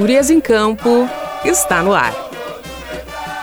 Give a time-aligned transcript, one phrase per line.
[0.00, 1.06] Gurias em Campo
[1.44, 2.14] está no ar.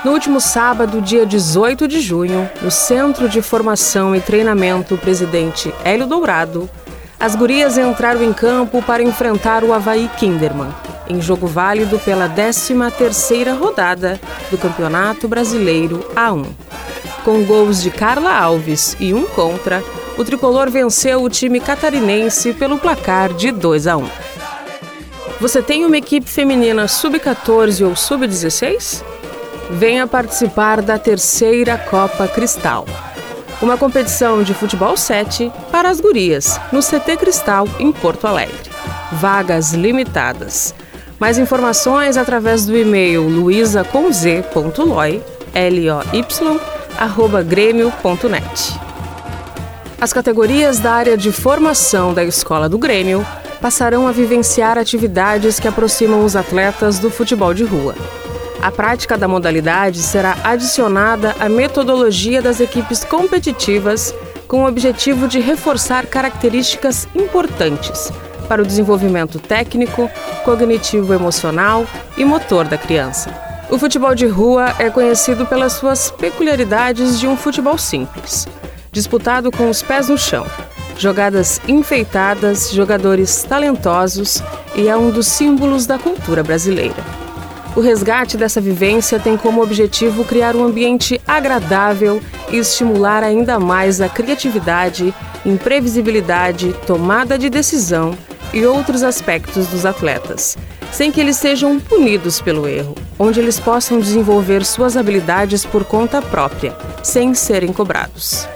[0.04, 6.08] No último sábado, dia 18 de junho, no Centro de Formação e Treinamento Presidente Hélio
[6.08, 6.68] Dourado,
[7.20, 10.74] as gurias entraram em campo para enfrentar o Havaí Kinderman,
[11.08, 14.20] em jogo válido pela 13ª rodada
[14.50, 16.48] do Campeonato Brasileiro A1.
[17.24, 19.84] Com gols de Carla Alves e um contra,
[20.18, 24.27] o tricolor venceu o time catarinense pelo placar de 2 a 1.
[25.40, 29.04] Você tem uma equipe feminina sub-14 ou sub-16?
[29.70, 32.88] Venha participar da terceira Copa Cristal.
[33.62, 38.72] Uma competição de futebol 7 para as gurias, no CT Cristal, em Porto Alegre.
[39.12, 40.74] Vagas limitadas.
[41.20, 45.22] Mais informações através do e-mail luisa.loy,
[45.54, 46.60] L-O-Y,
[46.98, 48.80] arroba grêmio.net.
[50.02, 53.24] As categorias da área de formação da Escola do Grêmio
[53.58, 57.96] passarão a vivenciar atividades que aproximam os atletas do futebol de rua.
[58.62, 64.14] A prática da modalidade será adicionada à metodologia das equipes competitivas
[64.48, 68.12] com o objetivo de reforçar características importantes
[68.48, 70.10] para o desenvolvimento técnico,
[70.44, 71.86] cognitivo emocional
[72.18, 73.30] e motor da criança.
[73.70, 78.48] O futebol de rua é conhecido pelas suas peculiaridades de um futebol simples,
[78.92, 80.46] disputado com os pés no chão,
[80.98, 84.42] jogadas enfeitadas, jogadores talentosos
[84.76, 86.96] e é um dos símbolos da cultura brasileira.
[87.76, 92.20] O resgate dessa vivência tem como objetivo criar um ambiente agradável
[92.50, 95.14] e estimular ainda mais a criatividade,
[95.46, 98.18] imprevisibilidade, tomada de decisão
[98.52, 100.58] e outros aspectos dos atletas,
[100.92, 106.20] sem que eles sejam punidos pelo erro, onde eles possam desenvolver suas habilidades por conta
[106.20, 108.48] própria, sem serem cobrados.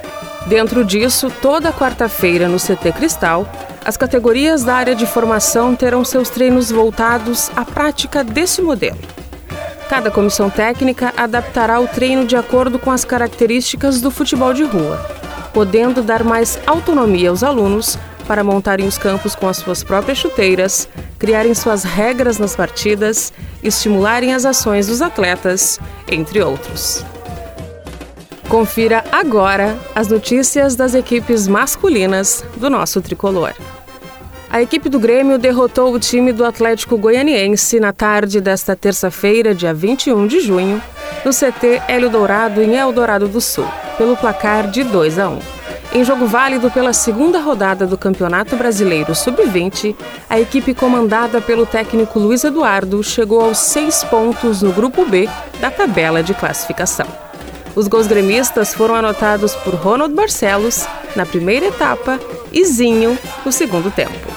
[0.47, 3.49] Dentro disso, toda quarta-feira no CT Cristal,
[3.85, 8.99] as categorias da área de formação terão seus treinos voltados à prática desse modelo.
[9.89, 14.97] Cada comissão técnica adaptará o treino de acordo com as características do futebol de rua,
[15.53, 17.97] podendo dar mais autonomia aos alunos
[18.27, 20.87] para montarem os campos com as suas próprias chuteiras,
[21.19, 27.03] criarem suas regras nas partidas, estimularem as ações dos atletas, entre outros.
[28.51, 33.53] Confira agora as notícias das equipes masculinas do nosso tricolor.
[34.49, 39.73] A equipe do Grêmio derrotou o time do Atlético Goianiense na tarde desta terça-feira, dia
[39.73, 40.83] 21 de junho,
[41.23, 43.65] no CT Hélio Dourado, em Eldorado do Sul,
[43.97, 45.39] pelo placar de 2 a 1.
[45.93, 49.95] Em jogo válido pela segunda rodada do Campeonato Brasileiro Sub-20,
[50.29, 55.29] a equipe comandada pelo técnico Luiz Eduardo chegou aos seis pontos no Grupo B
[55.61, 57.30] da tabela de classificação.
[57.75, 62.19] Os gols gremistas foram anotados por Ronald Barcelos na primeira etapa
[62.51, 64.31] e Zinho no segundo tempo.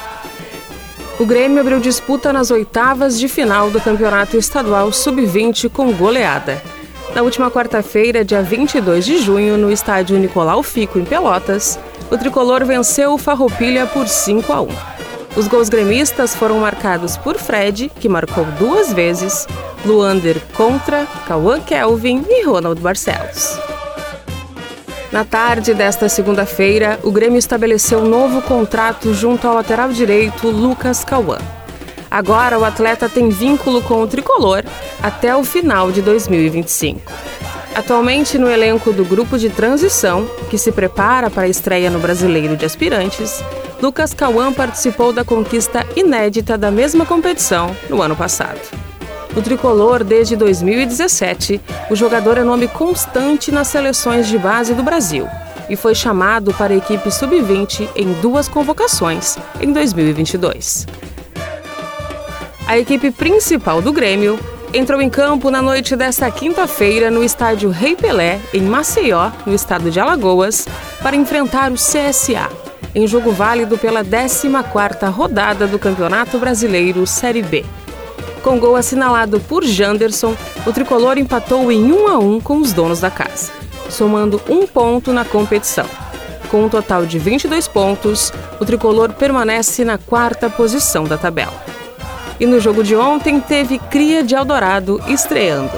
[1.18, 6.60] O Grêmio abriu disputa nas oitavas de final do Campeonato Estadual Sub-20 com goleada.
[7.14, 11.78] Na última quarta-feira, dia 22 de junho, no estádio Nicolau Fico, em Pelotas,
[12.10, 14.68] o tricolor venceu o Farroupilha por 5 a 1.
[15.36, 19.46] Os gols gremistas foram marcados por Fred, que marcou duas vezes,
[19.84, 23.58] Luander contra, Cauã Kelvin e Ronald Barcelos.
[25.12, 31.04] Na tarde desta segunda-feira, o Grêmio estabeleceu um novo contrato junto ao lateral direito Lucas
[31.04, 31.38] Cauã.
[32.10, 34.64] Agora o atleta tem vínculo com o tricolor
[35.02, 37.00] até o final de 2025.
[37.74, 42.56] Atualmente no elenco do grupo de transição, que se prepara para a estreia no Brasileiro
[42.56, 43.42] de Aspirantes,
[43.82, 48.83] Lucas Cauã participou da conquista inédita da mesma competição no ano passado.
[49.34, 55.26] No tricolor, desde 2017, o jogador é nome constante nas seleções de base do Brasil
[55.68, 60.86] e foi chamado para a equipe sub-20 em duas convocações em 2022.
[62.66, 64.38] A equipe principal do Grêmio
[64.72, 69.90] entrou em campo na noite desta quinta-feira no estádio Rei Pelé, em Maceió, no estado
[69.90, 70.66] de Alagoas,
[71.02, 72.48] para enfrentar o CSA,
[72.94, 77.64] em jogo válido pela 14ª rodada do Campeonato Brasileiro Série B.
[78.44, 80.37] Com gol assinalado por Janderson,
[80.67, 83.50] o tricolor empatou em 1 a 1 com os donos da casa,
[83.88, 85.87] somando um ponto na competição.
[86.50, 88.31] Com um total de 22 pontos,
[88.61, 91.55] o tricolor permanece na quarta posição da tabela.
[92.38, 95.73] E no jogo de ontem teve Cria de Eldorado estreando.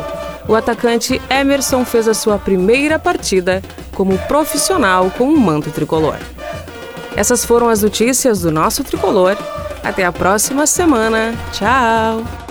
[0.48, 3.62] O atacante Emerson fez a sua primeira partida
[3.94, 6.16] como profissional com o um manto tricolor.
[7.14, 9.36] Essas foram as notícias do nosso tricolor.
[9.84, 11.32] Até a próxima semana.
[11.52, 12.45] Tchau!